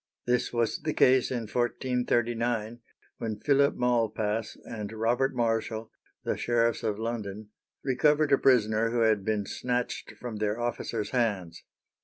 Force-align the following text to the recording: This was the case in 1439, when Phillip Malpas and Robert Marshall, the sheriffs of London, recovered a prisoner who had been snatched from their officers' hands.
This 0.25 0.51
was 0.51 0.79
the 0.81 0.95
case 0.95 1.29
in 1.29 1.41
1439, 1.41 2.79
when 3.19 3.39
Phillip 3.39 3.75
Malpas 3.75 4.57
and 4.65 4.91
Robert 4.91 5.35
Marshall, 5.35 5.91
the 6.23 6.35
sheriffs 6.35 6.81
of 6.81 6.97
London, 6.97 7.49
recovered 7.83 8.31
a 8.31 8.39
prisoner 8.39 8.89
who 8.89 9.01
had 9.01 9.23
been 9.23 9.45
snatched 9.45 10.13
from 10.17 10.37
their 10.37 10.59
officers' 10.59 11.11
hands. 11.11 11.61